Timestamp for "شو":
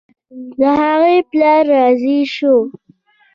2.35-2.55